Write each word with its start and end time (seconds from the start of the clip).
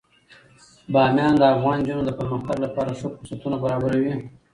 بامیان 0.93 1.33
د 1.37 1.43
افغان 1.53 1.77
نجونو 1.81 2.03
د 2.05 2.11
پرمختګ 2.19 2.57
لپاره 2.65 2.97
ښه 2.99 3.07
فرصتونه 3.19 3.55
برابروي. 3.63 4.13